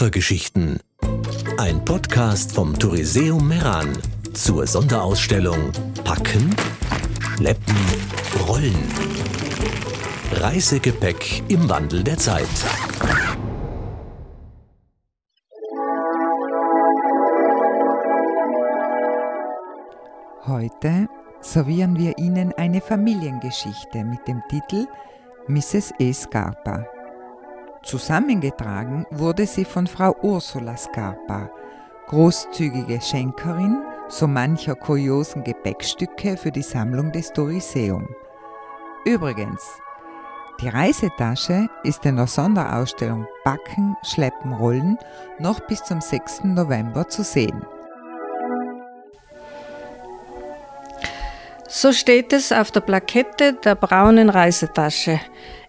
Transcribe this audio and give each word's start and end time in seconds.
Koffergeschichten. 0.00 0.80
Ein 1.58 1.84
Podcast 1.84 2.54
vom 2.54 2.78
Touriseum 2.78 3.46
Meran 3.46 3.92
zur 4.32 4.66
Sonderausstellung 4.66 5.72
Packen, 6.04 6.56
Schleppen, 7.36 7.76
Rollen. 8.48 8.78
Reisegepäck 10.32 11.42
im 11.48 11.68
Wandel 11.68 12.02
der 12.02 12.16
Zeit. 12.16 12.48
Heute 20.46 21.08
servieren 21.42 21.98
wir 21.98 22.16
Ihnen 22.16 22.54
eine 22.54 22.80
Familiengeschichte 22.80 24.02
mit 24.04 24.26
dem 24.26 24.40
Titel 24.48 24.86
Mrs. 25.46 25.92
E. 25.98 26.10
Scarpa. 26.14 26.86
Zusammengetragen 27.82 29.06
wurde 29.10 29.46
sie 29.46 29.64
von 29.64 29.86
Frau 29.86 30.14
Ursula 30.22 30.76
Scarpa, 30.76 31.50
großzügige 32.08 33.00
Schenkerin 33.00 33.82
so 34.08 34.26
mancher 34.26 34.74
kuriosen 34.74 35.44
Gepäckstücke 35.44 36.36
für 36.36 36.50
die 36.50 36.62
Sammlung 36.62 37.12
des 37.12 37.32
Doriseum. 37.32 38.06
Übrigens, 39.06 39.62
die 40.60 40.68
Reisetasche 40.68 41.68
ist 41.84 42.04
in 42.04 42.16
der 42.16 42.26
Sonderausstellung 42.26 43.26
Backen, 43.44 43.96
Schleppen, 44.02 44.52
Rollen 44.52 44.98
noch 45.38 45.60
bis 45.60 45.82
zum 45.82 46.02
6. 46.02 46.44
November 46.44 47.08
zu 47.08 47.22
sehen. 47.22 47.64
So 51.72 51.92
steht 51.92 52.32
es 52.32 52.50
auf 52.50 52.72
der 52.72 52.80
Plakette 52.80 53.52
der 53.52 53.76
braunen 53.76 54.28
Reisetasche. 54.28 55.20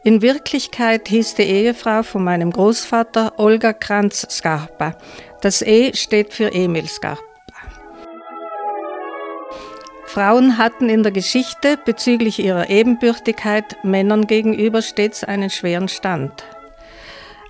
In 0.04 0.24
Wirklichkeit 0.24 1.08
hieß 1.08 1.36
die 1.36 1.44
Ehefrau 1.44 2.02
von 2.02 2.24
meinem 2.24 2.50
Großvater 2.50 3.34
Olga 3.38 3.72
Kranz-Scarpa. 3.72 4.98
Das 5.42 5.62
E 5.62 5.94
steht 5.94 6.34
für 6.34 6.52
Emil 6.52 6.88
Scarpa. 6.88 7.22
Frauen 10.06 10.58
hatten 10.58 10.90
in 10.90 11.04
der 11.04 11.12
Geschichte 11.12 11.78
bezüglich 11.86 12.40
ihrer 12.40 12.72
Ebenbürtigkeit 12.72 13.78
Männern 13.84 14.26
gegenüber 14.26 14.82
stets 14.82 15.24
einen 15.24 15.52
schweren 15.52 15.88
Stand. 15.88 16.44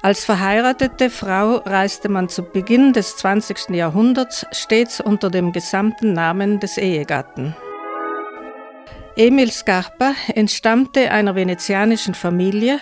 Als 0.02 0.26
verheiratete 0.26 1.10
Frau 1.10 1.56
reiste 1.60 2.10
man 2.10 2.28
zu 2.28 2.44
Beginn 2.44 2.92
des 2.92 3.16
20. 3.16 3.70
Jahrhunderts 3.70 4.46
stets 4.52 5.00
unter 5.00 5.30
dem 5.30 5.54
gesamten 5.54 6.12
Namen 6.12 6.60
des 6.60 6.78
Ehegatten. 6.78 7.56
Emil 9.16 9.52
Scarpa 9.52 10.14
entstammte 10.34 11.12
einer 11.12 11.36
venezianischen 11.36 12.14
Familie, 12.14 12.80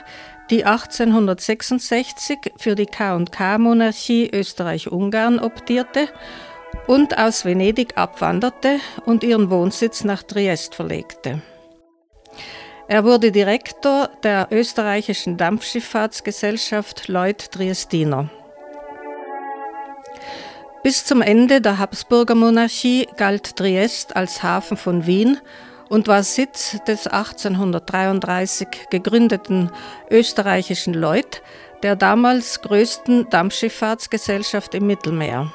die 0.50 0.64
1866 0.64 2.54
für 2.58 2.76
die 2.76 2.86
K&K-Monarchie 2.86 4.30
Österreich-Ungarn 4.32 5.40
optierte 5.40 6.08
und 6.88 7.18
aus 7.18 7.46
Venedig 7.46 7.98
abwanderte 7.98 8.80
und 9.06 9.24
ihren 9.24 9.50
Wohnsitz 9.50 10.04
nach 10.04 10.24
Triest 10.24 10.76
verlegte. 10.76 11.42
Er 12.88 13.04
wurde 13.04 13.32
Direktor 13.32 14.10
der 14.24 14.48
österreichischen 14.52 15.38
Dampfschifffahrtsgesellschaft 15.38 17.08
Lloyd 17.08 17.52
Triestiner. 17.52 18.30
Bis 20.82 21.06
zum 21.06 21.22
Ende 21.22 21.60
der 21.62 21.78
Habsburger 21.78 22.36
Monarchie 22.36 23.08
galt 23.18 23.56
Triest 23.56 24.16
als 24.16 24.42
Hafen 24.44 24.78
von 24.78 25.06
Wien 25.06 25.40
und 25.90 26.08
war 26.08 26.24
Sitz 26.24 26.78
des 26.88 27.08
1833 27.08 28.68
gegründeten 28.90 29.72
österreichischen 30.10 30.94
Lloyd, 30.94 31.42
der 31.84 31.96
damals 31.96 32.62
größten 32.62 33.30
Dampfschifffahrtsgesellschaft 33.30 34.76
im 34.76 34.88
Mittelmeer. 34.88 35.52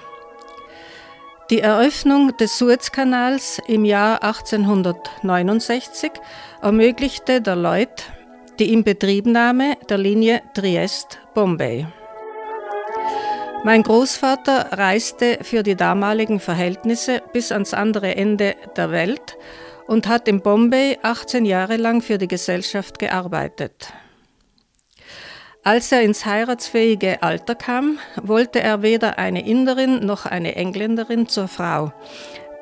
Die 1.51 1.61
Eröffnung 1.61 2.37
des 2.39 2.59
Suezkanals 2.59 3.61
im 3.67 3.85
Jahr 3.85 4.23
1869 4.23 6.11
ermöglichte 6.63 7.41
der 7.41 7.57
Lloyd 7.57 8.11
die 8.59 8.73
Inbetriebnahme 8.73 9.77
der 9.89 9.99
Linie 9.99 10.43
Triest-Bombay. 10.55 11.87
Mein 13.65 13.83
Großvater 13.83 14.79
reiste 14.79 15.39
für 15.41 15.63
die 15.63 15.75
damaligen 15.75 16.39
Verhältnisse 16.39 17.23
bis 17.33 17.51
ans 17.51 17.73
andere 17.73 18.15
Ende 18.15 18.57
der 18.77 18.91
Welt 18.91 19.39
und 19.87 20.07
hat 20.07 20.29
in 20.29 20.43
Bombay 20.43 20.99
18 21.03 21.47
Jahre 21.47 21.79
lang 21.79 22.03
für 22.03 22.19
die 22.19 22.29
Gesellschaft 22.29 22.99
gearbeitet. 22.99 23.91
Als 25.63 25.91
er 25.93 26.03
ins 26.03 26.27
heiratsfähige 26.27 27.23
Alter 27.23 27.55
kam, 27.55 27.99
wollte 28.23 28.61
er 28.61 28.83
weder 28.83 29.17
eine 29.17 29.47
Inderin 29.47 30.05
noch 30.05 30.27
eine 30.27 30.57
Engländerin 30.57 31.27
zur 31.27 31.49
Frau. 31.49 31.91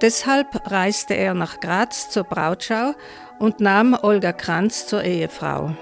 Deshalb 0.02 0.70
reiste 0.70 1.14
er 1.14 1.34
nach 1.34 1.58
Graz 1.58 2.10
zur 2.10 2.22
Brautschau 2.22 2.94
und 3.41 3.58
nahm 3.58 3.98
Olga 4.00 4.32
Kranz 4.32 4.86
zur 4.86 5.02
Ehefrau. 5.02 5.74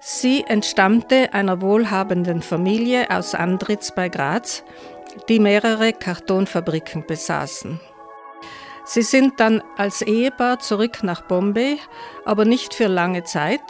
Sie 0.00 0.44
entstammte 0.46 1.32
einer 1.34 1.60
wohlhabenden 1.60 2.42
Familie 2.42 3.10
aus 3.10 3.34
Andritz 3.34 3.92
bei 3.92 4.08
Graz, 4.08 4.62
die 5.28 5.40
mehrere 5.40 5.92
Kartonfabriken 5.92 7.06
besaßen. 7.06 7.80
Sie 8.84 9.02
sind 9.02 9.38
dann 9.40 9.62
als 9.76 10.00
Ehepaar 10.02 10.60
zurück 10.60 11.02
nach 11.02 11.22
Bombay, 11.22 11.78
aber 12.24 12.44
nicht 12.44 12.74
für 12.74 12.86
lange 12.86 13.24
Zeit, 13.24 13.60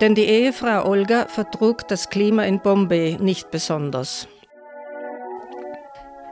denn 0.00 0.14
die 0.14 0.26
Ehefrau 0.26 0.86
Olga 0.86 1.26
vertrug 1.26 1.88
das 1.88 2.10
Klima 2.10 2.44
in 2.44 2.60
Bombay 2.60 3.16
nicht 3.18 3.50
besonders. 3.50 4.28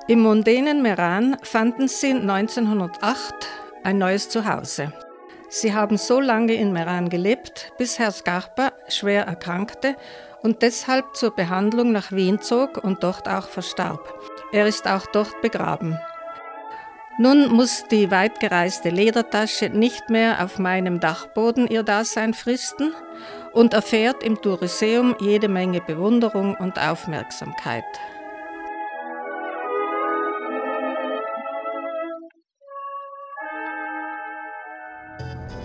Im 0.09 0.21
mondänen 0.21 0.83
Meran 0.83 1.37
fanden 1.43 1.89
sie 1.89 2.13
1908 2.13 3.35
ein 3.83 3.99
neues 3.99 4.29
Zuhause. 4.29 4.93
Sie 5.55 5.75
haben 5.75 5.99
so 5.99 6.19
lange 6.19 6.55
in 6.55 6.73
Meran 6.73 7.11
gelebt, 7.11 7.73
bis 7.77 7.99
Herr 7.99 8.11
Scarpa 8.11 8.73
schwer 8.89 9.27
erkrankte 9.27 9.97
und 10.41 10.63
deshalb 10.63 11.15
zur 11.15 11.37
Behandlung 11.37 11.93
nach 11.93 12.11
Wien 12.11 12.41
zog 12.41 12.83
und 12.83 13.03
dort 13.03 13.29
auch 13.29 13.49
verstarb. 13.49 14.15
Er 14.51 14.67
ist 14.67 14.89
auch 14.89 15.05
dort 15.05 15.43
begraben. 15.43 15.99
Nun 17.19 17.53
muss 17.53 17.85
die 17.91 18.11
weitgereiste 18.11 18.89
Ledertasche 18.89 19.69
nicht 19.69 20.09
mehr 20.09 20.43
auf 20.43 20.59
meinem 20.59 21.01
Dachboden 21.01 21.67
ihr 21.67 21.83
Dasein 21.83 22.33
fristen 22.33 22.95
und 23.53 23.75
erfährt 23.75 24.23
im 24.23 24.41
Touriseum 24.41 25.15
jede 25.21 25.49
Menge 25.49 25.83
Bewunderung 25.83 26.55
und 26.55 26.79
Aufmerksamkeit. 26.79 27.85